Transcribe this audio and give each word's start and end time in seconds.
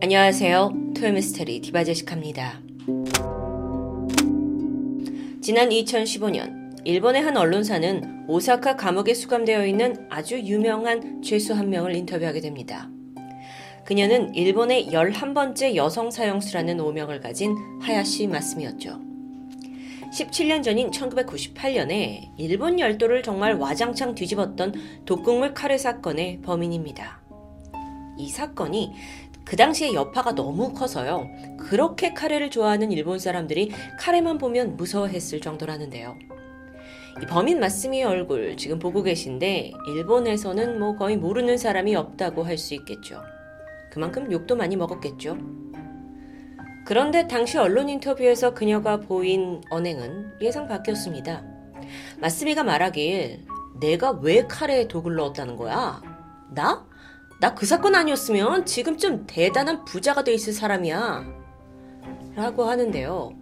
안녕하세요. 0.00 0.92
토요미스테리 0.96 1.60
디바제시카입니다. 1.60 2.60
지난 5.40 5.70
2015년 5.70 6.80
일본의 6.84 7.20
한 7.20 7.36
언론사는 7.36 8.26
오사카 8.28 8.76
감옥에 8.76 9.12
수감되어 9.12 9.66
있는 9.66 10.06
아주 10.08 10.38
유명한 10.38 11.20
죄수 11.20 11.52
한 11.52 11.68
명을 11.70 11.96
인터뷰하게 11.96 12.40
됩니다. 12.40 12.88
그녀는 13.84 14.32
일본의 14.36 14.86
11번째 14.86 15.74
여성 15.74 16.12
사형수라는 16.12 16.78
오명을 16.78 17.18
가진 17.18 17.56
하야시 17.82 18.28
마스미였죠. 18.28 19.00
17년 20.12 20.62
전인 20.62 20.92
1998년에 20.92 22.30
일본 22.38 22.78
열도를 22.78 23.24
정말 23.24 23.54
와장창 23.54 24.14
뒤집었던 24.14 24.74
독극물 25.06 25.54
카레 25.54 25.76
사건의 25.76 26.40
범인입니다. 26.42 27.18
이 28.18 28.28
사건이 28.28 28.92
그 29.48 29.56
당시에 29.56 29.94
여파가 29.94 30.34
너무 30.34 30.74
커서요. 30.74 31.30
그렇게 31.58 32.12
카레를 32.12 32.50
좋아하는 32.50 32.92
일본 32.92 33.18
사람들이 33.18 33.72
카레만 33.98 34.36
보면 34.36 34.76
무서워했을 34.76 35.40
정도라는데요. 35.40 36.18
이 37.22 37.26
범인 37.26 37.58
마스미의 37.58 38.04
얼굴 38.04 38.58
지금 38.58 38.78
보고 38.78 39.02
계신데 39.02 39.72
일본에서는 39.88 40.78
뭐 40.78 40.96
거의 40.96 41.16
모르는 41.16 41.56
사람이 41.56 41.96
없다고 41.96 42.42
할 42.42 42.58
수 42.58 42.74
있겠죠. 42.74 43.22
그만큼 43.90 44.30
욕도 44.30 44.54
많이 44.54 44.76
먹었겠죠. 44.76 45.38
그런데 46.84 47.26
당시 47.26 47.56
언론 47.56 47.88
인터뷰에서 47.88 48.52
그녀가 48.52 49.00
보인 49.00 49.62
언행은 49.70 50.40
예상 50.42 50.68
바뀌었습니다. 50.68 51.42
마스미가 52.20 52.64
말하길 52.64 53.46
내가 53.80 54.10
왜 54.10 54.46
카레에 54.46 54.88
독을 54.88 55.14
넣었다는 55.14 55.56
거야? 55.56 56.02
나? 56.54 56.87
나 57.40 57.54
그 57.54 57.66
사건 57.66 57.94
아니었으면 57.94 58.66
지금쯤 58.66 59.26
대단한 59.26 59.84
부자가 59.84 60.24
돼 60.24 60.32
있을 60.34 60.52
사람이야. 60.52 61.24
라고 62.34 62.64
하는데요. 62.64 63.32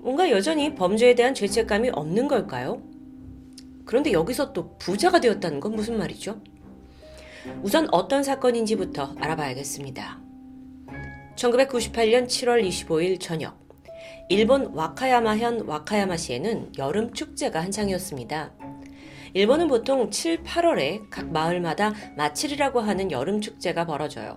뭔가 0.00 0.30
여전히 0.30 0.74
범죄에 0.74 1.14
대한 1.14 1.34
죄책감이 1.34 1.90
없는 1.90 2.28
걸까요? 2.28 2.82
그런데 3.84 4.12
여기서 4.12 4.52
또 4.52 4.76
부자가 4.78 5.20
되었다는 5.20 5.60
건 5.60 5.74
무슨 5.74 5.98
말이죠? 5.98 6.40
우선 7.62 7.88
어떤 7.92 8.22
사건인지부터 8.22 9.14
알아봐야겠습니다. 9.18 10.20
1998년 11.36 12.26
7월 12.26 12.66
25일 12.66 13.20
저녁, 13.20 13.56
일본 14.28 14.66
와카야마현 14.74 15.62
와카야마시에는 15.62 16.72
여름 16.78 17.12
축제가 17.12 17.62
한창이었습니다. 17.62 18.52
일본은 19.34 19.68
보통 19.68 20.10
7, 20.10 20.42
8월에 20.42 21.02
각 21.10 21.30
마을마다 21.30 21.92
마칠이라고 22.16 22.80
하는 22.80 23.10
여름 23.10 23.40
축제가 23.40 23.86
벌어져요. 23.86 24.36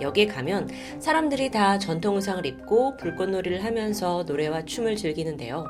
여기에 0.00 0.26
가면 0.26 0.68
사람들이 1.00 1.50
다 1.50 1.78
전통 1.78 2.16
의상을 2.16 2.44
입고 2.46 2.96
불꽃놀이를 2.96 3.64
하면서 3.64 4.24
노래와 4.26 4.64
춤을 4.64 4.96
즐기는데요. 4.96 5.64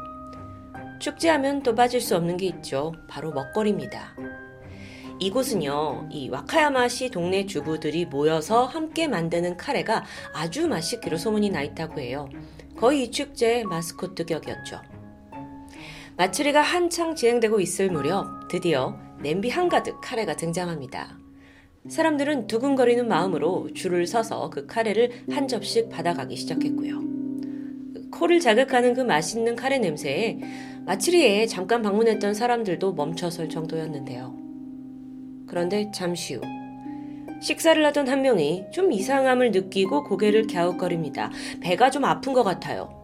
축제하면 1.01 1.63
또 1.63 1.75
빠질 1.75 2.01
수 2.01 2.17
없는 2.17 2.37
게 2.37 2.47
있죠. 2.47 2.93
바로 3.09 3.33
먹거리입니다. 3.33 4.17
이곳은요, 5.21 6.09
이 6.11 6.29
와카야마시 6.29 7.11
동네 7.11 7.47
주부들이 7.47 8.07
모여서 8.07 8.67
함께 8.67 9.09
만드는 9.09 9.57
카레가 9.57 10.05
아주 10.33 10.69
맛있기로 10.69 11.17
소문이 11.17 11.51
나 11.51 11.63
있다고 11.63 12.01
해요. 12.01 12.29
거의 12.77 13.05
이 13.05 13.11
축제의 13.11 13.65
마스코트 13.65 14.25
격이었죠. 14.25 14.98
마츠리가 16.19 16.61
한창 16.61 17.15
진행되고 17.15 17.61
있을 17.61 17.91
무렵 17.93 18.49
드디어 18.49 18.99
냄비 19.23 19.51
한가득 19.51 20.01
카레가 20.01 20.35
등장합니다. 20.35 21.17
사람들은 21.89 22.49
두근거리는 22.49 23.07
마음으로 23.07 23.73
줄을 23.73 24.05
서서 24.05 24.51
그 24.51 24.67
카레를 24.67 25.13
한 25.31 25.47
접씩 25.47 25.89
받아가기 25.91 26.35
시작했고요. 26.35 27.01
코를 28.11 28.41
자극하는 28.41 28.95
그 28.95 29.01
맛있는 29.03 29.55
카레 29.55 29.79
냄새에 29.79 30.41
마츠리에 30.87 31.47
잠깐 31.47 31.83
방문했던 31.83 32.35
사람들도 32.35 32.95
멈춰설 32.95 33.49
정도였는데요. 33.49 34.37
그런데 35.47 35.89
잠시 35.95 36.35
후 36.35 36.41
식사를 37.41 37.87
하던 37.87 38.09
한 38.09 38.23
명이 38.23 38.65
좀 38.73 38.91
이상함을 38.91 39.53
느끼고 39.53 40.03
고개를 40.03 40.49
갸웃거립니다. 40.49 41.31
배가 41.61 41.91
좀 41.91 42.05
아픈 42.05 42.33
것 42.33 42.43
같아요. 42.43 42.98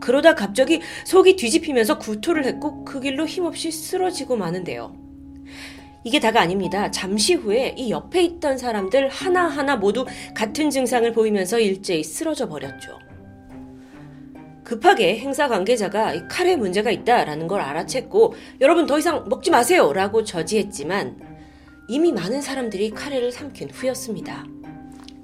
그러다 0.00 0.34
갑자기 0.34 0.80
속이 1.04 1.36
뒤집히면서 1.36 1.98
구토를 1.98 2.44
했고 2.44 2.84
그 2.84 3.00
길로 3.00 3.26
힘없이 3.26 3.70
쓰러지고 3.70 4.36
마는데요. 4.36 4.94
이게 6.04 6.20
다가 6.20 6.40
아닙니다. 6.40 6.90
잠시 6.90 7.34
후에 7.34 7.74
이 7.76 7.90
옆에 7.90 8.22
있던 8.22 8.56
사람들 8.56 9.08
하나하나 9.08 9.76
모두 9.76 10.06
같은 10.34 10.70
증상을 10.70 11.12
보이면서 11.12 11.58
일제히 11.58 12.04
쓰러져 12.04 12.48
버렸죠. 12.48 12.98
급하게 14.64 15.18
행사 15.18 15.48
관계자가 15.48 16.28
카레에 16.28 16.56
문제가 16.56 16.90
있다라는 16.90 17.48
걸 17.48 17.62
알아챘고 17.62 18.34
여러분 18.60 18.86
더 18.86 18.98
이상 18.98 19.24
먹지 19.28 19.50
마세요 19.50 19.92
라고 19.92 20.24
저지했지만 20.24 21.18
이미 21.88 22.12
많은 22.12 22.42
사람들이 22.42 22.90
카레를 22.90 23.32
삼킨 23.32 23.70
후였습니다. 23.70 24.44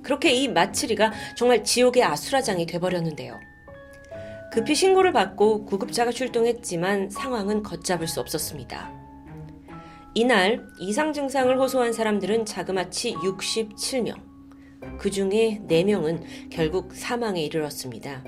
그렇게 0.03 0.33
이 0.33 0.49
마츠리가 0.49 1.13
정말 1.37 1.63
지옥의 1.63 2.03
아수라장이 2.05 2.67
돼버렸는데요. 2.67 3.39
급히 4.55 4.77
신고를 4.77 5.13
받고 5.13 5.65
구급차가 5.65 6.13
출동했지만 6.13 7.11
상황은 7.11 7.65
걷잡을 7.65 8.07
수 8.07 8.21
없었습니다. 8.21 8.89
이날 10.15 10.65
이상 10.79 11.13
증상을 11.13 11.59
호소한 11.59 11.93
사람들은 11.93 12.45
자그마치 12.45 13.15
67명. 13.15 14.15
그 14.97 15.11
중에 15.11 15.61
4명은 15.69 16.23
결국 16.51 16.95
사망에 16.95 17.43
이르렀습니다. 17.43 18.23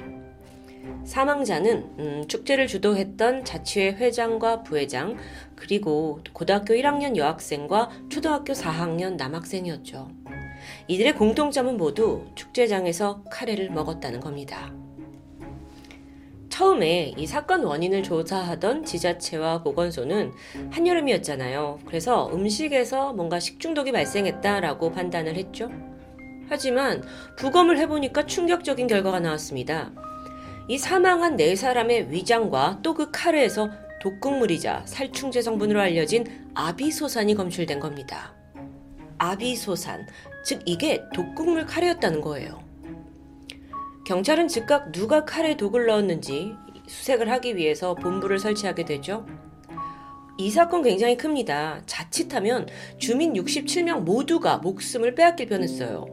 사망자는 1.05 1.95
음, 2.01 2.25
축제를 2.27 2.67
주도했던 2.67 3.45
자치회 3.45 3.93
회장과 3.93 4.65
부회장 4.65 5.17
그리고 5.55 6.19
고등학교 6.33 6.75
1학년 6.75 7.15
여학생과 7.15 7.91
초등학교 8.09 8.53
4학년 8.53 9.15
남학생이었죠. 9.15 10.11
이들의 10.89 11.15
공통점은 11.15 11.77
모두 11.77 12.27
축제장에서 12.35 13.23
카레를 13.31 13.71
먹었다는 13.71 14.19
겁니다. 14.19 14.73
처음에 16.57 17.13
이 17.19 17.27
사건 17.27 17.65
원인을 17.65 18.03
조사하던 18.03 18.87
지자체와 18.87 19.63
보건소는 19.63 20.33
한여름이었잖아요. 20.71 21.81
그래서 21.85 22.31
음식에서 22.33 23.13
뭔가 23.13 23.39
식중독이 23.39 23.93
발생했다라고 23.93 24.91
판단을 24.93 25.37
했죠. 25.37 25.71
하지만 26.49 27.03
부검을 27.37 27.77
해보니까 27.81 28.25
충격적인 28.25 28.87
결과가 28.87 29.21
나왔습니다. 29.21 29.93
이 30.67 30.79
사망한 30.79 31.37
네 31.37 31.55
사람의 31.55 32.11
위장과 32.11 32.81
또 32.83 32.95
그 32.95 33.11
카레에서 33.11 33.69
독극물이자 34.01 34.85
살충제 34.87 35.43
성분으로 35.43 35.79
알려진 35.79 36.25
아비소산이 36.55 37.35
검출된 37.35 37.81
겁니다. 37.81 38.35
아비소산, 39.19 40.07
즉 40.43 40.63
이게 40.65 41.03
독극물 41.13 41.67
카레였다는 41.67 42.23
거예요. 42.23 42.66
경찰은 44.07 44.47
즉각 44.47 44.93
누가 44.93 45.25
카레에 45.25 45.57
독을 45.57 45.87
넣었는지 45.87 46.55
수색을 46.87 47.29
하기 47.29 47.57
위해서 47.57 47.97
본부를 47.97 48.39
설치하게 48.39 48.85
되죠. 48.85 49.27
이 50.39 50.49
사건 50.49 50.83
굉장히 50.83 51.17
큽니다. 51.17 51.83
자칫하면 51.87 52.69
주민 52.99 53.33
67명 53.33 54.03
모두가 54.03 54.59
목숨을 54.59 55.17
빼앗길 55.17 55.49
뻔했어요. 55.49 56.07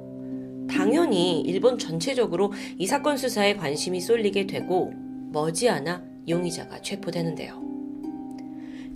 당연히 0.67 1.41
일본 1.41 1.77
전체적으로 1.77 2.51
이 2.79 2.87
사건 2.87 3.15
수사에 3.15 3.55
관심이 3.57 4.01
쏠리게 4.01 4.47
되고 4.47 4.91
머지않아 5.31 6.03
용의자가 6.27 6.81
체포되는데요. 6.81 7.61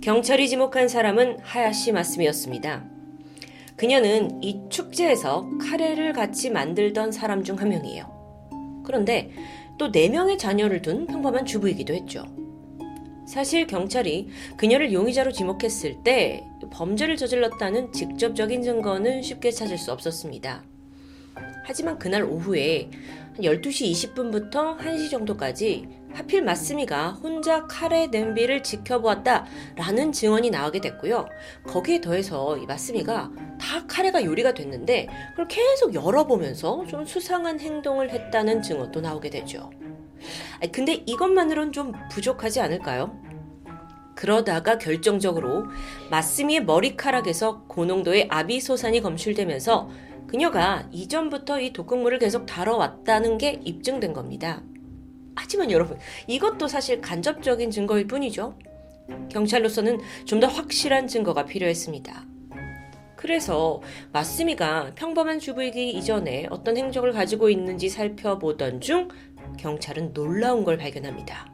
경찰이 0.00 0.48
지목한 0.48 0.88
사람은 0.88 1.38
하야시 1.42 1.92
마스미였습니다. 1.92 2.84
그녀는 3.76 4.42
이 4.42 4.62
축제에서 4.68 5.48
카레를 5.60 6.12
같이 6.14 6.50
만들던 6.50 7.12
사람 7.12 7.44
중 7.44 7.60
한 7.60 7.68
명이에요. 7.68 8.17
그런데 8.88 9.30
또 9.76 9.92
4명의 9.92 10.38
자녀를 10.38 10.80
둔 10.80 11.06
평범한 11.06 11.44
주부이기도 11.44 11.92
했죠. 11.92 12.24
사실 13.26 13.66
경찰이 13.66 14.28
그녀를 14.56 14.94
용의자로 14.94 15.30
지목했을 15.32 16.02
때 16.02 16.42
범죄를 16.72 17.18
저질렀다는 17.18 17.92
직접적인 17.92 18.62
증거는 18.62 19.20
쉽게 19.20 19.50
찾을 19.50 19.76
수 19.76 19.92
없었습니다. 19.92 20.64
하지만 21.66 21.98
그날 21.98 22.24
오후에 22.24 22.88
한 23.34 23.42
12시 23.42 23.92
20분부터 23.92 24.78
1시 24.78 25.10
정도까지 25.10 25.86
하필 26.12 26.42
마스미가 26.42 27.12
혼자 27.12 27.66
카레 27.66 28.06
냄비를 28.08 28.62
지켜보았다 28.62 29.46
라는 29.76 30.12
증언이 30.12 30.50
나오게 30.50 30.80
됐고요. 30.80 31.26
거기에 31.66 32.00
더해서 32.00 32.56
이 32.56 32.66
마스미가 32.66 33.30
다 33.60 33.86
카레가 33.86 34.24
요리가 34.24 34.54
됐는데 34.54 35.08
그걸 35.30 35.48
계속 35.48 35.94
열어보면서 35.94 36.86
좀 36.86 37.04
수상한 37.04 37.60
행동을 37.60 38.10
했다는 38.10 38.62
증언도 38.62 39.00
나오게 39.00 39.30
되죠. 39.30 39.70
근데 40.72 41.02
이것만으론 41.06 41.72
좀 41.72 41.92
부족하지 42.10 42.60
않을까요? 42.60 43.16
그러다가 44.16 44.78
결정적으로 44.78 45.66
마스미의 46.10 46.64
머리카락에서 46.64 47.62
고농도의 47.68 48.26
아비소산이 48.28 49.00
검출되면서 49.00 49.88
그녀가 50.26 50.88
이전부터 50.90 51.60
이 51.60 51.72
독극물을 51.72 52.18
계속 52.18 52.44
다뤄왔다는 52.44 53.38
게 53.38 53.60
입증된 53.64 54.12
겁니다. 54.12 54.60
하지만 55.38 55.70
여러분, 55.70 55.98
이것도 56.26 56.68
사실 56.68 57.00
간접적인 57.00 57.70
증거일 57.70 58.06
뿐이죠. 58.06 58.54
경찰로서는 59.30 60.00
좀 60.26 60.40
더 60.40 60.46
확실한 60.46 61.08
증거가 61.08 61.44
필요했습니다. 61.46 62.24
그래서 63.16 63.80
마스미가 64.12 64.92
평범한 64.94 65.40
주부이기 65.40 65.90
이전에 65.90 66.46
어떤 66.50 66.76
행적을 66.76 67.12
가지고 67.12 67.50
있는지 67.50 67.88
살펴보던 67.88 68.80
중 68.80 69.08
경찰은 69.58 70.12
놀라운 70.12 70.62
걸 70.62 70.76
발견합니다. 70.76 71.50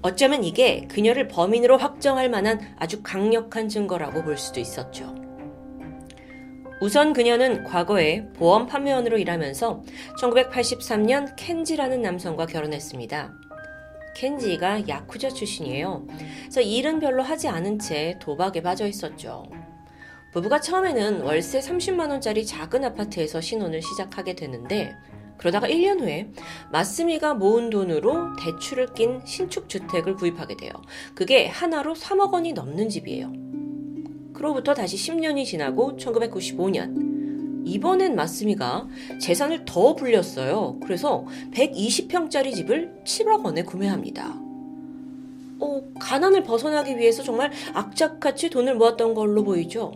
어쩌면 0.00 0.44
이게 0.44 0.86
그녀를 0.88 1.28
범인으로 1.28 1.76
확정할 1.78 2.30
만한 2.30 2.60
아주 2.78 3.02
강력한 3.02 3.68
증거라고 3.68 4.22
볼 4.22 4.38
수도 4.38 4.60
있었죠. 4.60 5.14
우선 6.80 7.12
그녀는 7.12 7.64
과거에 7.64 8.26
보험 8.34 8.66
판매원으로 8.66 9.18
일하면서 9.18 9.84
1983년 10.20 11.34
켄지라는 11.36 12.02
남성과 12.02 12.46
결혼했습니다. 12.46 13.32
켄지가 14.16 14.88
야쿠자 14.88 15.30
출신이에요. 15.30 16.06
그래서 16.42 16.60
일은 16.60 17.00
별로 17.00 17.22
하지 17.22 17.48
않은 17.48 17.78
채 17.78 18.18
도박에 18.20 18.62
빠져 18.62 18.86
있었죠. 18.86 19.44
부부가 20.32 20.60
처음에는 20.60 21.22
월세 21.22 21.60
30만원짜리 21.60 22.46
작은 22.46 22.84
아파트에서 22.84 23.40
신혼을 23.40 23.82
시작하게 23.82 24.34
되는데, 24.34 24.94
그러다가 25.36 25.68
1년 25.68 26.00
후에 26.00 26.28
마스미가 26.72 27.34
모은 27.34 27.70
돈으로 27.70 28.36
대출을 28.36 28.94
낀 28.94 29.20
신축 29.24 29.68
주택을 29.68 30.14
구입하게 30.16 30.56
돼요. 30.56 30.72
그게 31.14 31.46
하나로 31.46 31.94
3억 31.94 32.32
원이 32.32 32.52
넘는 32.52 32.88
집이에요. 32.88 33.32
그로부터 34.34 34.74
다시 34.74 34.96
10년이 34.96 35.46
지나고 35.46 35.96
1995년 35.96 37.64
이번엔 37.66 38.14
마스미가 38.14 38.88
재산을 39.18 39.64
더 39.64 39.94
불렸어요. 39.94 40.78
그래서 40.82 41.24
120평짜리 41.52 42.54
집을 42.54 43.00
7억 43.06 43.42
원에 43.42 43.62
구매합니다. 43.62 44.34
어, 45.60 45.82
가난을 45.98 46.42
벗어나기 46.42 46.98
위해서 46.98 47.22
정말 47.22 47.50
악착같이 47.72 48.50
돈을 48.50 48.74
모았던 48.74 49.14
걸로 49.14 49.44
보이죠. 49.44 49.92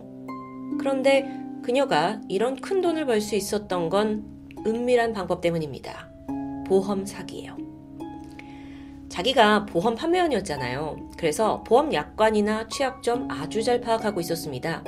그런데 0.78 1.30
그녀가 1.62 2.22
이런 2.28 2.56
큰 2.56 2.80
돈을 2.80 3.04
벌 3.04 3.20
수 3.20 3.34
있었던 3.34 3.90
건 3.90 4.24
은밀한 4.66 5.12
방법 5.12 5.42
때문입니다. 5.42 6.08
보험 6.66 7.04
사기예요. 7.04 7.57
자기가 9.08 9.66
보험 9.66 9.94
판매원이었잖아요. 9.94 11.10
그래서 11.16 11.62
보험 11.64 11.92
약관이나 11.92 12.68
취약점 12.68 13.30
아주 13.30 13.62
잘 13.62 13.80
파악하고 13.80 14.20
있었습니다. 14.20 14.84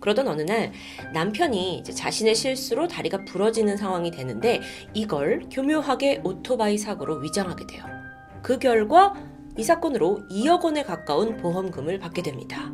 그러던 0.00 0.28
어느 0.28 0.42
날 0.42 0.72
남편이 1.12 1.84
자신의 1.84 2.34
실수로 2.34 2.88
다리가 2.88 3.24
부러지는 3.24 3.76
상황이 3.76 4.10
되는데 4.10 4.60
이걸 4.94 5.42
교묘하게 5.50 6.22
오토바이 6.24 6.78
사고로 6.78 7.16
위장하게 7.16 7.66
돼요. 7.66 7.84
그 8.42 8.58
결과 8.58 9.14
이 9.58 9.62
사건으로 9.62 10.22
2억 10.30 10.64
원에 10.64 10.82
가까운 10.82 11.36
보험금을 11.36 11.98
받게 11.98 12.22
됩니다. 12.22 12.72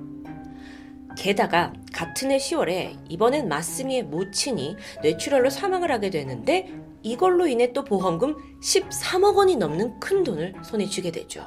게다가 1.18 1.72
같은 1.92 2.30
해 2.30 2.36
10월에 2.36 2.96
이번엔 3.08 3.48
마스미의 3.48 4.04
모친이 4.04 4.76
뇌출혈로 5.02 5.50
사망을 5.50 5.90
하게 5.90 6.10
되는데 6.10 6.72
이걸로 7.06 7.46
인해 7.46 7.72
또 7.72 7.84
보험금 7.84 8.34
13억 8.60 9.36
원이 9.36 9.54
넘는 9.54 10.00
큰 10.00 10.24
돈을 10.24 10.54
손에 10.64 10.86
쥐게 10.86 11.12
되죠. 11.12 11.46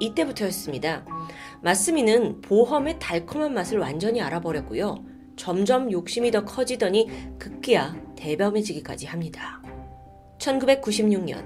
이때부터였습니다. 0.00 1.04
마스미는 1.60 2.40
보험의 2.40 2.98
달콤한 2.98 3.52
맛을 3.52 3.78
완전히 3.78 4.22
알아버렸고요. 4.22 5.04
점점 5.36 5.92
욕심이 5.92 6.30
더 6.30 6.46
커지더니 6.46 7.10
급기야 7.38 7.94
대범해지기까지 8.16 9.04
합니다. 9.04 9.62
1996년 10.38 11.44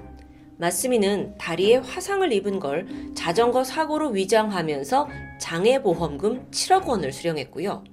마스미는 0.57 1.37
다리에 1.37 1.75
화상을 1.77 2.31
입은 2.31 2.59
걸 2.61 2.87
자전거 3.13 3.65
사고로 3.65 4.11
위장하면서 4.11 5.09
장애보험금 5.41 6.51
7억 6.51 6.85
원을 6.85 7.11
수령했고요. 7.11 7.83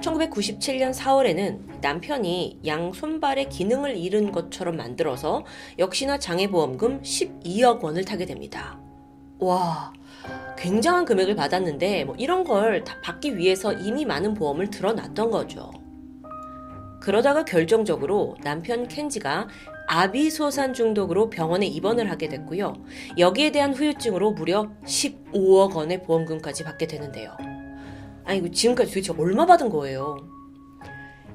1997년 0.00 0.92
4월에는 0.94 1.80
남편이 1.80 2.60
양 2.66 2.92
손발의 2.92 3.48
기능을 3.48 3.96
잃은 3.96 4.32
것처럼 4.32 4.76
만들어서 4.76 5.44
역시나 5.78 6.18
장애보험금 6.18 7.02
12억 7.02 7.80
원을 7.82 8.04
타게 8.04 8.26
됩니다. 8.26 8.78
와, 9.38 9.92
굉장한 10.58 11.04
금액을 11.06 11.34
받았는데 11.36 12.04
뭐 12.04 12.14
이런 12.16 12.44
걸 12.44 12.84
다 12.84 13.00
받기 13.02 13.36
위해서 13.36 13.72
이미 13.72 14.04
많은 14.04 14.34
보험을 14.34 14.70
들어놨던 14.70 15.30
거죠. 15.30 15.70
그러다가 17.00 17.44
결정적으로 17.44 18.36
남편 18.42 18.86
켄지가 18.86 19.48
아비소산 19.88 20.74
중독으로 20.74 21.30
병원에 21.30 21.66
입원을 21.66 22.10
하게 22.10 22.28
됐고요. 22.28 22.74
여기에 23.18 23.52
대한 23.52 23.72
후유증으로 23.74 24.32
무려 24.32 24.70
15억 24.84 25.74
원의 25.74 26.02
보험금까지 26.02 26.62
받게 26.64 26.86
되는데요. 26.86 27.36
아니, 28.24 28.50
지금까지 28.50 28.90
도대체 28.90 29.12
얼마 29.18 29.46
받은 29.46 29.70
거예요? 29.70 30.16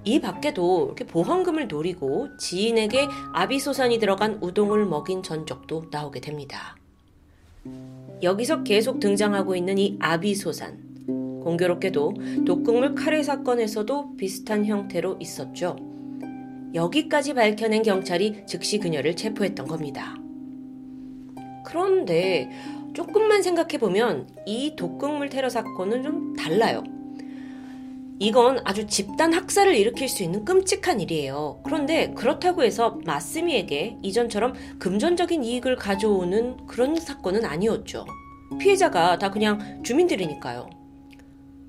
이 0.04 0.22
밖에도 0.22 0.86
이렇게 0.86 1.06
보험금을 1.06 1.68
노리고 1.68 2.38
지인에게 2.38 3.08
아비소산이 3.34 3.98
들어간 3.98 4.38
우동을 4.42 4.86
먹인 4.86 5.24
전적도 5.24 5.86
나오게 5.92 6.22
됩니다. 6.22 6.78
여기서 8.22 8.64
계속 8.64 9.00
등장하고 9.00 9.56
있는 9.56 9.78
이 9.80 9.98
아비소산. 10.00 10.96
공교롭게도 11.44 12.14
독극물 12.46 12.96
카레 12.96 13.22
사건에서도 13.24 14.16
비슷한 14.18 14.66
형태로 14.66 15.18
있었죠. 15.20 15.76
여기까지 16.74 17.34
밝혀낸 17.34 17.84
경찰이 17.84 18.46
즉시 18.46 18.80
그녀를 18.80 19.16
체포했던 19.16 19.68
겁니다. 19.68 20.16
그런데 21.64 22.50
조금만 22.96 23.44
생각해보면 23.44 24.28
이 24.48 24.76
독극물 24.76 25.30
테러 25.30 25.50
사건은 25.50 26.02
좀 26.02 26.34
달라요. 26.36 26.82
이건 28.18 28.62
아주 28.64 28.88
집단 28.88 29.34
학살을 29.34 29.76
일으킬 29.76 30.08
수 30.08 30.24
있는 30.24 30.46
끔찍한 30.46 31.02
일이에요. 31.02 31.60
그런데 31.64 32.14
그렇다고 32.14 32.64
해서 32.64 32.98
마스미에게 33.06 33.98
이전처럼 34.02 34.54
금전적인 34.80 35.44
이익을 35.44 35.76
가져오는 35.76 36.66
그런 36.66 36.96
사건은 36.96 37.44
아니었죠. 37.44 38.06
피해자가 38.60 39.18
다 39.18 39.30
그냥 39.30 39.84
주민들이니까요. 39.84 40.70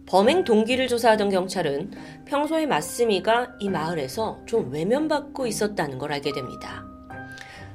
범행 0.07 0.45
동기를 0.45 0.87
조사하던 0.87 1.31
경찰은 1.31 1.91
평소에 2.27 2.67
마스미가 2.67 3.57
이 3.59 3.69
마을에서 3.69 4.41
좀 4.47 4.71
외면받고 4.71 5.49
있었다는 5.49 5.99
걸 5.99 6.13
알게 6.13 6.33
됩니다. 6.33 6.85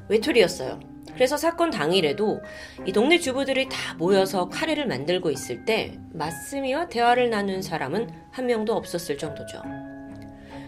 외톨이였어요. 0.07 0.90
그래서 1.13 1.38
사건 1.38 1.70
당일에도 1.70 2.41
이 2.86 2.91
동네 2.91 3.20
주부들이 3.20 3.70
다 3.70 3.94
모여서 3.96 4.50
카레를 4.50 4.88
만들고 4.88 5.32
있을 5.32 5.65
때 5.65 6.00
마스미와 6.13 6.88
대화를 6.88 7.30
나눈 7.30 7.62
사람은 7.62 8.10
한 8.32 8.46
명도 8.46 8.74
없었을 8.74 9.18
정도죠. 9.18 9.62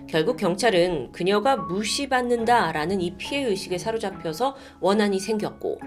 결국 0.08 0.38
경찰은 0.38 1.12
그녀가 1.12 1.56
무시받는다라는 1.56 3.02
이 3.02 3.16
피해 3.18 3.44
의식에 3.46 3.78
사로잡혀서 3.78 4.56
원한이 4.80 5.20
생겼고 5.20 5.80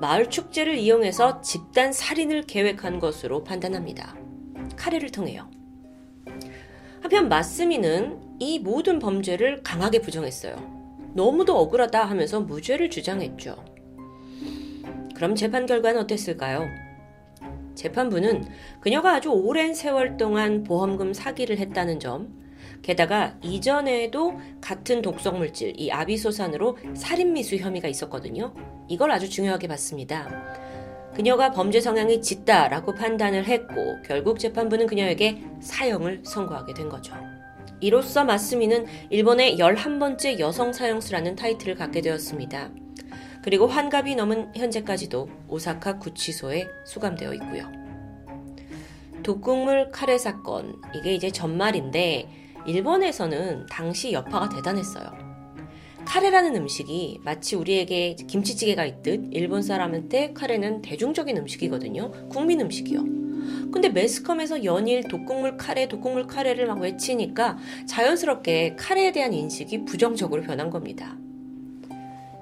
마을 0.00 0.28
축제를 0.28 0.76
이용해서 0.76 1.40
집단 1.40 1.92
살인을 1.92 2.42
계획한 2.42 2.98
것으로 2.98 3.44
판단합니다. 3.44 4.16
카레를 4.76 5.10
통해요. 5.10 5.48
한편 7.00 7.28
마스미는 7.28 8.20
이 8.40 8.58
모든 8.58 8.98
범죄를 8.98 9.62
강하게 9.62 10.00
부정했어요. 10.00 10.56
너무도 11.14 11.56
억울하다 11.56 12.04
하면서 12.04 12.40
무죄를 12.40 12.90
주장했죠. 12.90 13.71
그럼 15.14 15.34
재판 15.34 15.66
결과는 15.66 16.00
어땠을까요? 16.02 16.66
재판부는 17.74 18.44
그녀가 18.80 19.14
아주 19.14 19.30
오랜 19.30 19.74
세월 19.74 20.16
동안 20.16 20.62
보험금 20.62 21.12
사기를 21.12 21.58
했다는 21.58 22.00
점, 22.00 22.42
게다가 22.82 23.36
이전에도 23.42 24.34
같은 24.60 25.02
독성 25.02 25.38
물질, 25.38 25.72
이 25.76 25.90
아비소산으로 25.90 26.78
살인 26.94 27.32
미수 27.32 27.56
혐의가 27.56 27.88
있었거든요. 27.88 28.52
이걸 28.88 29.10
아주 29.10 29.30
중요하게 29.30 29.68
봤습니다. 29.68 30.28
그녀가 31.14 31.50
범죄 31.50 31.80
성향이 31.80 32.20
짙다라고 32.22 32.94
판단을 32.94 33.44
했고, 33.44 34.02
결국 34.04 34.38
재판부는 34.38 34.86
그녀에게 34.86 35.42
사형을 35.60 36.22
선고하게 36.24 36.74
된 36.74 36.88
거죠. 36.88 37.14
이로써 37.80 38.24
마스미는 38.24 38.86
일본의 39.10 39.58
11번째 39.58 40.38
여성 40.38 40.72
사형수라는 40.72 41.36
타이틀을 41.36 41.74
갖게 41.74 42.00
되었습니다. 42.00 42.70
그리고 43.42 43.66
환갑이 43.66 44.14
넘은 44.14 44.52
현재까지도 44.54 45.28
오사카 45.48 45.98
구치소에 45.98 46.68
수감되어 46.84 47.34
있고요. 47.34 47.70
독극물 49.22 49.90
카레 49.90 50.18
사건, 50.18 50.80
이게 50.94 51.14
이제 51.14 51.30
전말인데, 51.30 52.28
일본에서는 52.66 53.66
당시 53.66 54.12
여파가 54.12 54.48
대단했어요. 54.48 55.32
카레라는 56.04 56.56
음식이 56.56 57.20
마치 57.22 57.56
우리에게 57.56 58.14
김치찌개가 58.14 58.84
있듯 58.84 59.28
일본 59.30 59.62
사람한테 59.62 60.32
카레는 60.32 60.82
대중적인 60.82 61.36
음식이거든요. 61.36 62.28
국민 62.28 62.60
음식이요. 62.60 63.00
근데 63.72 63.88
매스컴에서 63.88 64.64
연일 64.64 65.02
독극물 65.04 65.56
카레, 65.56 65.88
독극물 65.88 66.26
카레를 66.26 66.66
막 66.66 66.80
외치니까 66.80 67.58
자연스럽게 67.86 68.76
카레에 68.76 69.12
대한 69.12 69.32
인식이 69.32 69.84
부정적으로 69.84 70.42
변한 70.42 70.70
겁니다. 70.70 71.16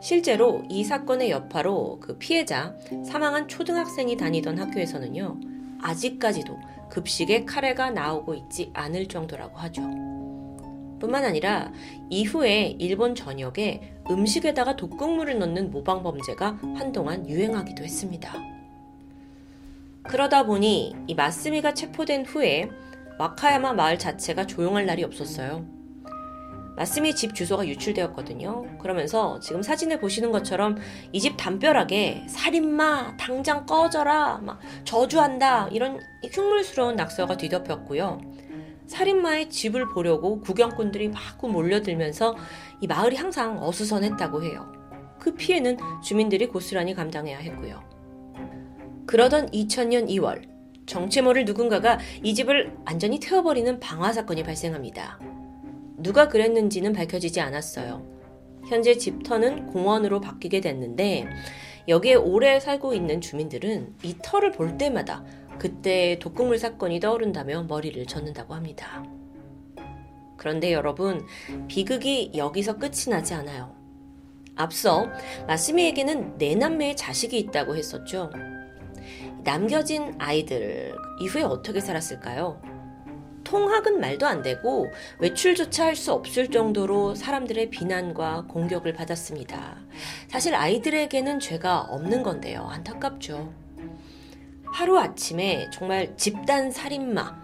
실제로 0.01 0.63
이 0.69 0.83
사건의 0.83 1.31
여파로 1.31 2.01
그 2.01 2.17
피해자, 2.17 2.75
사망한 3.05 3.49
초등학생이 3.49 4.17
다니던 4.17 4.59
학교에서는요, 4.59 5.39
아직까지도 5.83 6.59
급식에 6.89 7.45
카레가 7.45 7.91
나오고 7.91 8.35
있지 8.35 8.71
않을 8.75 9.07
정도라고 9.09 9.59
하죠. 9.59 9.83
뿐만 10.99 11.25
아니라 11.25 11.73
이후에 12.11 12.77
일본 12.79 13.15
전역에 13.15 13.95
음식에다가 14.11 14.77
독극물을 14.77 15.39
넣는 15.39 15.71
모방 15.71 16.03
범죄가 16.03 16.59
한동안 16.77 17.29
유행하기도 17.29 17.83
했습니다. 17.83 18.35
그러다 20.03 20.45
보니 20.45 20.95
이 21.07 21.15
마스미가 21.15 21.75
체포된 21.75 22.27
후에 22.27 22.69
와카야마 23.19 23.75
마을 23.75 23.99
자체가 23.99 24.47
조용할 24.47 24.87
날이 24.87 25.05
없었어요. 25.05 25.80
마스미 26.77 27.15
집 27.15 27.35
주소가 27.35 27.67
유출되었거든요. 27.67 28.79
그러면서 28.79 29.39
지금 29.41 29.63
사진에 29.63 29.99
보시는 30.01 30.31
것처럼 30.33 30.77
이 31.13 31.21
집 31.21 31.37
담벼락에 31.37 32.25
살인마 32.29 33.17
당장 33.19 33.67
꺼져라 33.67 34.39
막 34.43 34.59
저주한다 34.85 35.69
이런 35.69 36.01
흉물스러운 36.33 36.97
낙서가 36.97 37.37
뒤덮였고요. 37.37 38.21
살인마의 38.87 39.51
집을 39.51 39.89
보려고 39.91 40.41
구경꾼들이 40.41 41.09
마구 41.11 41.49
몰려들면서 41.49 42.35
이 42.81 42.87
마을이 42.87 43.17
항상 43.17 43.63
어수선했다고 43.63 44.43
해요. 44.43 44.73
그 45.21 45.35
피해는 45.35 45.77
주민들이 46.03 46.47
고스란히 46.49 46.95
감당해야 46.95 47.39
했고요. 47.39 47.83
그러던 49.07 49.51
2000년 49.51 50.09
2월 50.09 50.49
정체 50.87 51.21
모를 51.21 51.45
누군가가 51.45 51.99
이 52.23 52.35
집을 52.35 52.77
완전히 52.87 53.21
태워버리는 53.21 53.79
방화 53.79 54.13
사건이 54.13 54.43
발생합니다. 54.43 55.21
누가 56.03 56.29
그랬는지는 56.29 56.93
밝혀지지 56.93 57.41
않았어요. 57.41 58.07
현재 58.69 58.97
집터는 58.97 59.67
공원으로 59.69 60.21
바뀌게 60.21 60.61
됐는데 60.61 61.27
여기에 61.89 62.15
오래 62.15 62.61
살고 62.61 62.95
있는 62.95 63.21
주민들은 63.21 63.95
이 64.03 64.17
터를 64.23 64.53
볼 64.53 64.79
때마다 64.79 65.25
그때 65.59 66.19
독극물 66.21 66.59
사건이 66.59 67.01
떠오른다며 67.01 67.65
머리를 67.65 68.05
젓는다고 68.07 68.55
합니다. 68.55 69.05
그런데 70.37 70.73
여러분, 70.73 71.27
비극이 71.69 72.33
여기서 72.35 72.79
끝이 72.79 73.11
나지 73.11 73.35
않아요. 73.35 73.75
앞서 74.57 75.09
마스미에게는 75.47 76.39
네 76.39 76.55
남매의 76.55 76.97
자식이 76.97 77.39
있다고 77.39 77.77
했었죠. 77.77 78.31
남겨진 79.45 80.15
아이들 80.19 80.95
이후에 81.21 81.43
어떻게 81.43 81.81
살았을까요? 81.81 82.70
통학은 83.51 83.99
말도 84.01 84.27
안 84.27 84.43
되고 84.43 84.93
외출조차 85.19 85.87
할 85.87 85.97
수 86.01 86.13
없을 86.13 86.49
정도로 86.49 87.17
사람들의 87.17 87.69
비난과 87.71 88.45
공격을 88.49 88.93
받았습니다. 88.95 89.77
사실 90.29 90.55
아이들에게는 90.55 91.41
죄가 91.41 91.81
없는 91.81 92.23
건데요. 92.23 92.67
안타깝죠. 92.71 93.53
하루 94.67 94.99
아침에 94.99 95.69
정말 95.73 96.17
집단 96.17 96.71
살인마, 96.71 97.39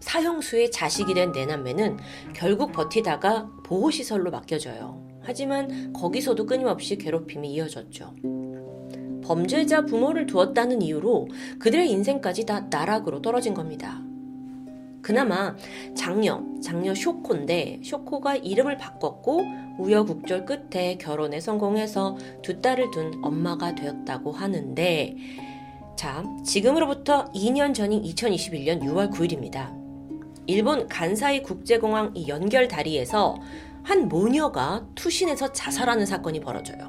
사형수의 0.00 0.72
자식이 0.72 1.14
된 1.14 1.30
내남매는 1.30 1.98
결국 2.34 2.72
버티다가 2.72 3.48
보호시설로 3.64 4.32
맡겨져요. 4.32 5.20
하지만 5.22 5.92
거기서도 5.92 6.44
끊임없이 6.46 6.98
괴롭힘이 6.98 7.52
이어졌죠. 7.52 8.12
범죄자 9.22 9.86
부모를 9.86 10.26
두었다는 10.26 10.82
이유로 10.82 11.28
그들의 11.60 11.88
인생까지 11.90 12.44
다 12.44 12.66
나락으로 12.68 13.22
떨어진 13.22 13.54
겁니다. 13.54 14.02
그나마 15.04 15.54
장녀, 15.94 16.42
장녀 16.62 16.94
쇼코인데 16.94 17.80
쇼코가 17.84 18.36
이름을 18.36 18.78
바꿨고 18.78 19.44
우여곡절 19.78 20.46
끝에 20.46 20.96
결혼에 20.96 21.40
성공해서 21.40 22.16
두 22.40 22.62
딸을 22.62 22.90
둔 22.90 23.20
엄마가 23.22 23.74
되었다고 23.74 24.32
하는데 24.32 25.16
자, 25.94 26.24
지금으로부터 26.42 27.30
2년 27.32 27.74
전인 27.74 28.02
2021년 28.02 28.80
6월 28.82 29.12
9일입니다. 29.12 29.78
일본 30.46 30.88
간사이 30.88 31.42
국제공항 31.42 32.12
이 32.14 32.26
연결 32.28 32.66
다리에서 32.66 33.38
한 33.82 34.08
모녀가 34.08 34.86
투신해서 34.94 35.52
자살하는 35.52 36.06
사건이 36.06 36.40
벌어져요. 36.40 36.88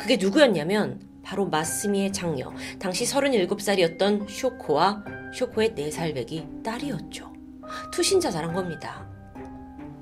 그게 0.00 0.16
누구였냐면 0.16 1.00
바로 1.24 1.48
마스미의 1.48 2.12
장녀, 2.12 2.52
당시 2.78 3.04
37살이었던 3.04 4.28
쇼코와 4.28 5.04
쇼코의 5.34 5.72
4살 5.72 6.14
배기 6.14 6.46
딸이었죠. 6.62 7.27
투신 7.90 8.20
자살한 8.20 8.52
겁니다. 8.52 9.06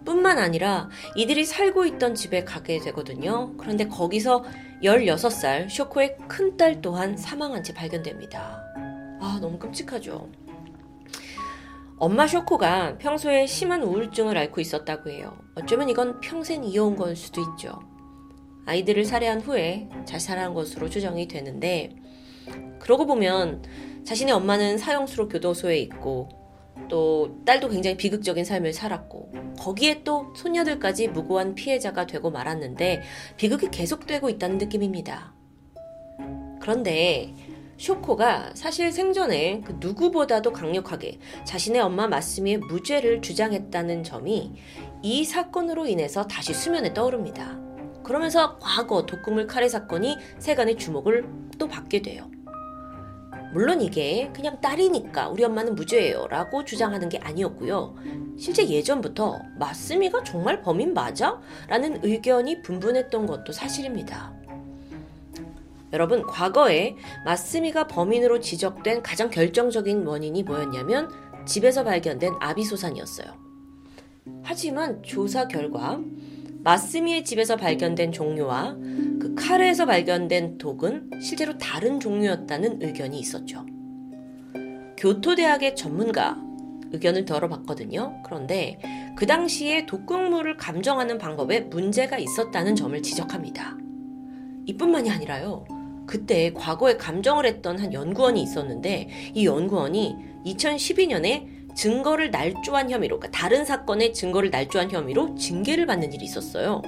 뿐만 0.05 0.39
아니라 0.39 0.89
이들이 1.17 1.45
살고 1.45 1.85
있던 1.87 2.15
집에 2.15 2.45
가게 2.45 2.79
되거든요. 2.79 3.55
그런데 3.57 3.89
거기서 3.89 4.45
16살 4.83 5.69
쇼코의 5.69 6.17
큰딸 6.29 6.81
또한 6.81 7.17
사망한 7.17 7.63
채 7.63 7.75
발견됩니다. 7.75 8.63
아, 9.21 9.39
너무 9.41 9.59
끔찍하죠. 9.59 10.31
엄마 11.99 12.27
쇼코가 12.27 12.99
평소에 12.99 13.47
심한 13.47 13.83
우울증을 13.83 14.37
앓고 14.37 14.61
있었다고 14.61 15.11
해요. 15.11 15.37
어쩌면 15.55 15.89
이건 15.89 16.21
평생 16.21 16.63
이어온 16.63 16.95
걸 16.95 17.17
수도 17.17 17.41
있죠. 17.41 17.81
아이들을 18.67 19.05
살해한 19.05 19.41
후에 19.41 19.89
자살한 20.05 20.53
것으로 20.53 20.91
추정이 20.91 21.27
되는데, 21.27 21.97
그러고 22.81 23.07
보면 23.07 23.65
자신의 24.05 24.35
엄마는 24.35 24.77
사형수로 24.77 25.29
교도소에 25.29 25.79
있고, 25.79 26.29
또 26.89 27.39
딸도 27.45 27.69
굉장히 27.69 27.97
비극적인 27.97 28.45
삶을 28.45 28.73
살았고 28.73 29.33
거기에 29.59 30.03
또 30.05 30.33
손녀들까지 30.37 31.09
무고한 31.09 31.55
피해자가 31.55 32.07
되고 32.07 32.31
말았는데 32.31 33.03
비극이 33.37 33.69
계속되고 33.71 34.29
있다는 34.31 34.59
느낌입니다. 34.59 35.35
그런데 36.61 37.35
쇼코가 37.79 38.53
사실 38.55 38.91
생전에 38.91 39.61
그 39.65 39.77
누구보다도 39.79 40.53
강력하게 40.53 41.19
자신의 41.45 41.83
엄마 41.83 42.07
마스미의 42.07 42.59
무죄를 42.59 43.21
주장했다는 43.21 44.03
점이 44.03 44.55
이 45.03 45.25
사건으로 45.25 45.87
인해서 45.87 46.27
다시 46.27 46.55
수면에 46.55 46.95
떠오릅니다. 46.95 47.59
그러면서 48.03 48.57
과거 48.59 49.05
독극물 49.05 49.47
카레 49.47 49.69
사건이 49.69 50.17
세간의 50.39 50.77
주목을 50.77 51.29
또 51.59 51.69
받게 51.69 52.03
돼요. 52.03 52.31
물론 53.57 53.81
이게 53.81 54.31
그냥 54.35 54.61
딸이니까 54.61 55.31
우리 55.31 55.43
엄마는 55.43 55.77
무죄예요 55.77 56.27
라고 56.29 56.63
주장하는 56.63 57.09
게 57.09 57.17
아니었고요. 57.17 57.97
실제 58.37 58.69
예전부터 58.69 59.41
마스미가 59.59 60.25
정말 60.25 60.61
범인 60.61 60.93
맞아? 60.93 61.41
라는 61.67 61.99
의견이 62.05 62.61
분분했던 62.61 63.25
것도 63.25 63.53
사실입니다. 63.53 64.35
여러분, 65.95 66.23
과거에 66.27 66.97
마스미가 67.25 67.87
범인으로 67.87 68.41
지적된 68.41 69.03
가장 69.03 69.31
결정적인 69.31 70.07
원인이 70.07 70.43
뭐였냐면 70.43 71.09
집에서 71.47 71.83
발견된 71.83 72.35
아비소산이었어요. 72.39 73.29
하지만 74.43 75.03
조사 75.03 75.49
결과 75.49 75.99
마스미의 76.63 77.25
집에서 77.25 77.57
발견된 77.57 78.13
종류와 78.13 78.77
그 79.27 79.35
카레에서 79.35 79.87
발견된 79.87 80.57
독은 80.57 81.11
실제로 81.21 81.59
다른 81.59 81.99
종류였다는 81.99 82.81
의견이 82.81 83.19
있었죠. 83.19 83.67
교토대학의 84.97 85.75
전문가 85.75 86.41
의견을 86.93 87.25
들어봤거든요. 87.25 88.23
그런데 88.25 88.79
그 89.17 89.27
당시에 89.27 89.85
독극물을 89.87 90.57
감정하는 90.57 91.19
방법에 91.19 91.63
문제가 91.63 92.19
있었다는 92.19 92.77
점을 92.77 93.03
지적합니다. 93.03 93.77
이뿐만이 94.67 95.11
아니라요. 95.11 95.65
그때 96.07 96.53
과거에 96.53 96.97
감정을 96.97 97.47
했던 97.47 97.81
한 97.81 97.93
연구원이 97.93 98.41
있었는데 98.41 99.09
이 99.35 99.45
연구원이 99.45 100.15
2012년에 100.47 101.75
증거를 101.75 102.31
날조한 102.31 102.93
혐의로, 102.93 103.19
그러니까 103.19 103.37
다른 103.37 103.65
사건의 103.65 104.15
증거를 104.15 104.51
날조한 104.51 104.93
혐의로 104.93 105.35
징계를 105.35 105.87
받는 105.87 106.13
일이 106.13 106.25
있었어요. 106.25 106.81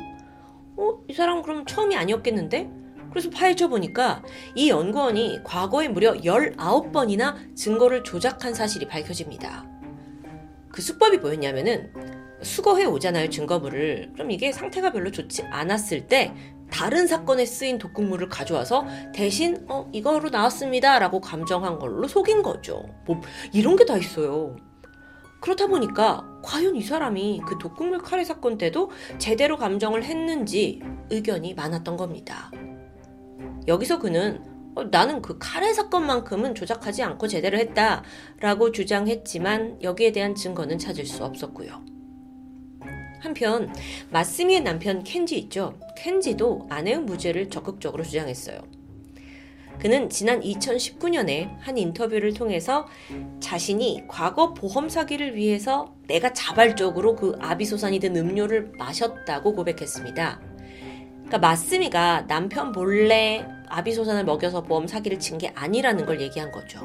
어, 0.78 0.98
이 1.08 1.12
사람 1.12 1.42
그럼 1.42 1.66
처음이 1.66 1.96
아니었겠는데? 1.96 2.70
그래서 3.10 3.30
파헤쳐 3.30 3.68
보니까 3.68 4.22
이 4.54 4.70
연구원이 4.70 5.40
과거에 5.42 5.88
무려 5.88 6.12
19번이나 6.14 7.56
증거를 7.56 8.04
조작한 8.04 8.54
사실이 8.54 8.86
밝혀집니다. 8.86 9.66
그 10.70 10.82
수법이 10.82 11.18
뭐였냐면은 11.18 11.92
수거해 12.42 12.84
오잖아요, 12.84 13.30
증거물을. 13.30 14.10
그럼 14.12 14.30
이게 14.30 14.52
상태가 14.52 14.92
별로 14.92 15.10
좋지 15.10 15.42
않았을 15.42 16.06
때 16.06 16.32
다른 16.70 17.06
사건에 17.06 17.46
쓰인 17.46 17.78
독극물을 17.78 18.28
가져와서 18.28 18.86
대신 19.14 19.64
어 19.68 19.88
이거로 19.92 20.28
나왔습니다라고 20.28 21.20
감정한 21.20 21.78
걸로 21.78 22.06
속인 22.06 22.42
거죠. 22.42 22.84
뭐 23.06 23.20
이런 23.52 23.74
게 23.74 23.84
다 23.84 23.96
있어요. 23.96 24.54
그렇다 25.40 25.66
보니까 25.66 26.27
과연 26.42 26.76
이 26.76 26.82
사람이 26.82 27.42
그 27.46 27.58
독극물 27.58 27.98
카레 27.98 28.24
사건 28.24 28.58
때도 28.58 28.90
제대로 29.18 29.56
감정을 29.56 30.04
했는지 30.04 30.80
의견이 31.10 31.54
많았던 31.54 31.96
겁니다. 31.96 32.50
여기서 33.66 33.98
그는 33.98 34.42
어, 34.74 34.84
나는 34.84 35.20
그 35.20 35.36
카레 35.38 35.72
사건만큼은 35.72 36.54
조작하지 36.54 37.02
않고 37.02 37.26
제대로 37.26 37.58
했다 37.58 38.04
라고 38.40 38.70
주장했지만 38.70 39.82
여기에 39.82 40.12
대한 40.12 40.34
증거는 40.34 40.78
찾을 40.78 41.04
수 41.04 41.24
없었고요. 41.24 41.84
한편 43.20 43.72
마스미의 44.10 44.60
남편 44.60 45.02
켄지 45.02 45.36
있죠. 45.38 45.76
켄지도 45.96 46.68
아내의 46.70 47.00
무죄를 47.00 47.50
적극적으로 47.50 48.04
주장했어요. 48.04 48.77
그는 49.80 50.10
지난 50.10 50.40
2019년에 50.40 51.50
한 51.60 51.78
인터뷰를 51.78 52.34
통해서 52.34 52.86
자신이 53.40 54.04
과거 54.08 54.52
보험 54.54 54.88
사기를 54.88 55.36
위해서 55.36 55.94
내가 56.08 56.32
자발적으로 56.32 57.14
그 57.14 57.36
아비소산이 57.40 58.00
든 58.00 58.16
음료를 58.16 58.72
마셨다고 58.76 59.54
고백했습니다. 59.54 60.40
그러니까 61.18 61.38
마스미가 61.38 62.26
남편 62.26 62.72
몰래 62.72 63.46
아비소산을 63.68 64.24
먹여서 64.24 64.62
보험 64.62 64.86
사기를 64.86 65.18
친 65.18 65.38
게 65.38 65.52
아니라는 65.54 66.06
걸 66.06 66.20
얘기한 66.20 66.50
거죠. 66.50 66.80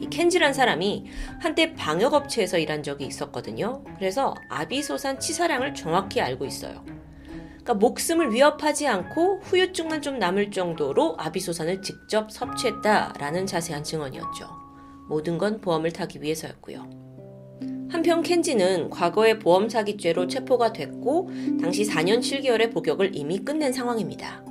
이 0.00 0.06
켄지란 0.08 0.54
사람이 0.54 1.06
한때 1.40 1.74
방역업체에서 1.74 2.58
일한 2.58 2.82
적이 2.84 3.06
있었거든요. 3.06 3.82
그래서 3.98 4.34
아비소산 4.48 5.18
치사량을 5.18 5.74
정확히 5.74 6.20
알고 6.20 6.44
있어요. 6.46 6.84
그러니까 7.68 7.74
목숨을 7.74 8.32
위협하지 8.32 8.86
않고 8.86 9.40
후유증만 9.42 10.00
좀 10.00 10.18
남을 10.18 10.50
정도로 10.50 11.16
아비소산을 11.18 11.82
직접 11.82 12.32
섭취했다라는 12.32 13.44
자세한 13.44 13.84
증언이었죠. 13.84 14.48
모든 15.06 15.36
건 15.36 15.60
보험을 15.60 15.92
타기 15.92 16.22
위해서였고요. 16.22 16.88
한편 17.90 18.22
켄지는 18.22 18.88
과거의 18.88 19.38
보험 19.38 19.68
사기죄로 19.68 20.28
체포가 20.28 20.72
됐고 20.72 21.28
당시 21.60 21.84
4년 21.84 22.20
7개월의 22.20 22.72
복역을 22.72 23.14
이미 23.14 23.38
끝낸 23.38 23.70
상황입니다. 23.74 24.42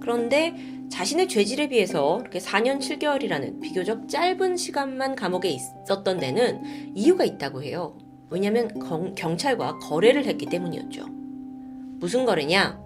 그런데 0.00 0.54
자신의 0.92 1.26
죄질에 1.26 1.68
비해서 1.70 2.20
이렇게 2.20 2.38
4년 2.38 2.78
7개월이라는 2.78 3.60
비교적 3.62 4.08
짧은 4.08 4.56
시간만 4.56 5.16
감옥에 5.16 5.48
있었던 5.48 6.20
데는 6.20 6.94
이유가 6.94 7.24
있다고 7.24 7.64
해요. 7.64 7.98
왜냐하면 8.30 8.68
경찰과 9.16 9.78
거래를 9.78 10.26
했기 10.26 10.46
때문이었죠. 10.46 11.23
무슨 12.04 12.26
거래냐? 12.26 12.78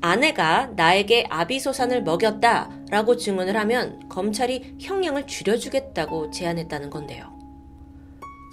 아내가 0.00 0.68
나에게 0.76 1.26
아비소산을 1.28 2.04
먹였다 2.04 2.70
라고 2.88 3.16
증언을 3.16 3.56
하면 3.56 4.08
검찰이 4.08 4.76
형량을 4.80 5.26
줄여주겠다고 5.26 6.30
제안했다는 6.30 6.88
건데요. 6.88 7.36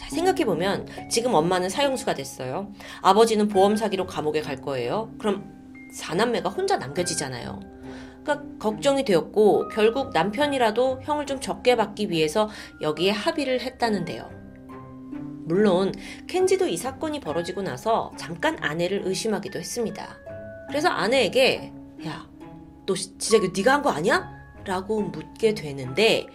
자, 0.01 0.09
생각해보면 0.09 0.87
지금 1.11 1.35
엄마는 1.35 1.69
사형수가 1.69 2.15
됐어요. 2.15 2.71
아버지는 3.03 3.47
보험 3.47 3.75
사기로 3.75 4.07
감옥에 4.07 4.41
갈 4.41 4.55
거예요. 4.55 5.11
그럼 5.19 5.43
사남매가 5.93 6.49
혼자 6.49 6.77
남겨지잖아요. 6.77 7.59
그러니까 8.23 8.57
걱정이 8.57 9.05
되었고 9.05 9.67
결국 9.67 10.13
남편이라도 10.13 11.01
형을 11.03 11.27
좀 11.27 11.39
적게 11.39 11.75
받기 11.75 12.09
위해서 12.09 12.49
여기에 12.81 13.11
합의를 13.11 13.61
했다는데요. 13.61 14.38
물론 15.53 15.91
켄지도 16.27 16.67
이 16.67 16.77
사건이 16.77 17.19
벌어지고 17.21 17.63
나서 17.63 18.11
잠깐 18.17 18.55
아내를 18.61 19.01
의심하기도 19.03 19.57
했습니다. 19.57 20.15
그래서 20.67 20.89
아내에게 20.89 21.73
야, 22.05 22.29
너 22.85 22.93
진짜 22.93 23.37
이거 23.37 23.47
네가 23.55 23.73
한 23.73 23.81
거 23.81 23.89
아니야? 23.89 24.29
라고 24.63 25.01
묻게 25.01 25.55
되는데 25.55 26.27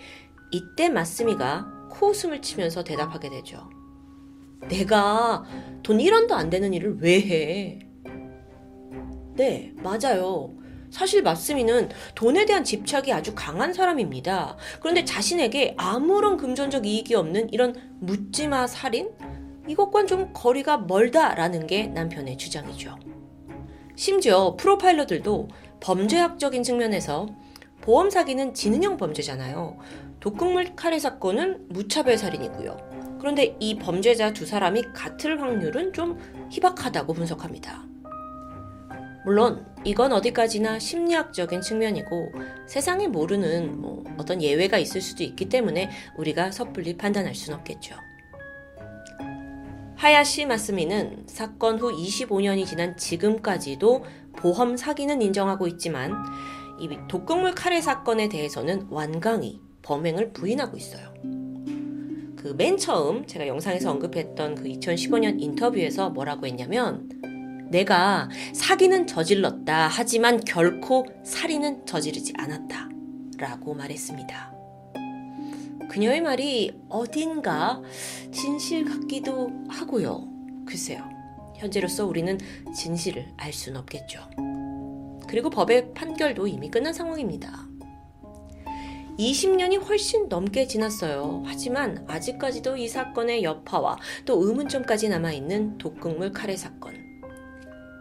이때 0.50 0.88
마스미가 0.88 1.88
코웃음을 1.92 2.42
치면서 2.42 2.82
대답하게 2.82 3.30
되죠. 3.30 3.70
내가 4.68 5.44
돈 5.84 5.98
1원도 5.98 6.32
안 6.32 6.50
되는 6.50 6.74
일을 6.74 6.96
왜 7.00 7.20
해? 7.20 7.78
네, 9.36 9.72
맞아요. 9.76 10.52
사실 10.94 11.24
마스미는 11.24 11.88
돈에 12.14 12.46
대한 12.46 12.62
집착이 12.62 13.12
아주 13.12 13.34
강한 13.34 13.72
사람입니다. 13.72 14.56
그런데 14.78 15.04
자신에게 15.04 15.74
아무런 15.76 16.36
금전적 16.36 16.86
이익이 16.86 17.16
없는 17.16 17.52
이런 17.52 17.74
묻지마 17.98 18.68
살인? 18.68 19.10
이것과는 19.66 20.06
좀 20.06 20.30
거리가 20.32 20.78
멀다라는 20.78 21.66
게 21.66 21.88
남편의 21.88 22.38
주장이죠. 22.38 22.96
심지어 23.96 24.54
프로파일러들도 24.56 25.48
범죄학적인 25.80 26.62
측면에서 26.62 27.26
보험 27.80 28.08
사기는 28.08 28.54
지능형 28.54 28.96
범죄잖아요. 28.96 29.76
독극물 30.20 30.76
카레 30.76 31.00
사건은 31.00 31.66
무차별 31.70 32.16
살인이고요. 32.16 33.18
그런데 33.18 33.56
이 33.58 33.78
범죄자 33.78 34.32
두 34.32 34.46
사람이 34.46 34.82
같을 34.94 35.40
확률은 35.40 35.92
좀 35.92 36.20
희박하다고 36.52 37.14
분석합니다. 37.14 37.93
물론 39.24 39.66
이건 39.84 40.12
어디까지나 40.12 40.78
심리학적인 40.78 41.60
측면이고 41.60 42.32
세상에 42.66 43.06
모르는 43.06 43.80
뭐 43.80 44.04
어떤 44.18 44.42
예외가 44.42 44.78
있을 44.78 45.00
수도 45.00 45.22
있기 45.22 45.48
때문에 45.48 45.90
우리가 46.16 46.50
섣불리 46.50 46.96
판단할 46.96 47.34
수는 47.34 47.58
없겠죠. 47.58 47.96
하야시 49.96 50.44
마스미는 50.44 51.24
사건 51.26 51.78
후 51.78 51.90
25년이 51.90 52.66
지난 52.66 52.96
지금까지도 52.96 54.04
보험 54.36 54.76
사기는 54.76 55.22
인정하고 55.22 55.66
있지만 55.68 56.12
이 56.78 56.88
독극물 57.08 57.54
카레 57.54 57.80
사건에 57.80 58.28
대해서는 58.28 58.88
완강히 58.90 59.60
범행을 59.82 60.32
부인하고 60.32 60.76
있어요. 60.76 61.14
그 62.36 62.54
맨 62.58 62.76
처음 62.76 63.26
제가 63.26 63.46
영상에서 63.48 63.90
언급했던 63.90 64.56
그 64.56 64.64
2015년 64.64 65.40
인터뷰에서 65.40 66.10
뭐라고 66.10 66.46
했냐면 66.46 67.08
내가 67.70 68.28
사기는 68.52 69.06
저질렀다. 69.06 69.88
하지만 69.88 70.40
결코 70.40 71.06
살인은 71.24 71.86
저지르지 71.86 72.34
않았다. 72.36 72.88
라고 73.38 73.74
말했습니다. 73.74 74.52
그녀의 75.90 76.22
말이 76.22 76.72
어딘가 76.88 77.80
진실 78.32 78.84
같기도 78.84 79.50
하고요. 79.68 80.28
글쎄요. 80.66 81.08
현재로서 81.56 82.06
우리는 82.06 82.38
진실을 82.74 83.28
알 83.36 83.52
수는 83.52 83.80
없겠죠. 83.80 84.28
그리고 85.28 85.50
법의 85.50 85.94
판결도 85.94 86.46
이미 86.46 86.70
끝난 86.70 86.92
상황입니다. 86.92 87.68
20년이 89.18 89.80
훨씬 89.88 90.28
넘게 90.28 90.66
지났어요. 90.66 91.42
하지만 91.46 92.04
아직까지도 92.08 92.76
이 92.76 92.88
사건의 92.88 93.44
여파와 93.44 93.96
또 94.24 94.44
의문점까지 94.44 95.08
남아있는 95.08 95.78
독극물 95.78 96.32
카레 96.32 96.56
사건. 96.56 97.03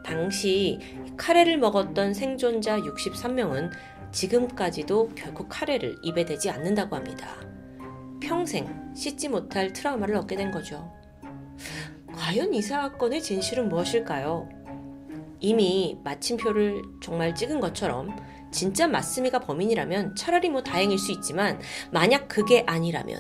당시 0.04 0.80
카레를 1.18 1.58
먹었던 1.58 2.14
생존자 2.14 2.78
63명은 2.80 3.72
지금까지도 4.12 5.10
결코 5.16 5.48
카레를 5.48 5.96
입에 6.04 6.26
대지 6.26 6.50
않는다고 6.50 6.96
합니다. 6.96 7.28
평생 8.22 8.94
씻지 8.96 9.30
못할 9.30 9.74
트라우마를 9.74 10.16
얻게 10.16 10.36
된 10.36 10.52
거죠. 10.52 10.92
과연 12.14 12.54
이 12.54 12.62
사건의 12.62 13.22
진실은 13.22 13.70
무엇일까요? 13.70 14.48
이미 15.40 15.98
마침표를 16.04 16.82
정말 17.02 17.36
찍은 17.36 17.60
것처럼 17.60 18.16
진짜 18.52 18.88
마스미가 18.88 19.40
범인이라면 19.40 20.16
차라리 20.16 20.50
뭐 20.50 20.62
다행일 20.64 20.98
수 20.98 21.12
있지만 21.12 21.60
만약 21.92 22.28
그게 22.28 22.64
아니라면 22.68 23.20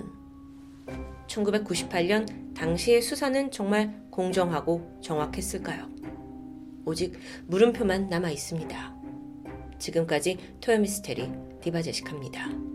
1998년 1.28 2.54
당시의 2.56 3.02
수사는 3.02 3.52
정말 3.52 4.00
공정하고 4.12 5.00
정확했을까요? 5.02 5.90
오직 6.86 7.14
물음표만 7.48 8.10
남아 8.10 8.30
있습니다. 8.32 8.96
지금까지 9.80 10.38
토요미스테리 10.62 11.30
디바제식합니다. 11.62 12.73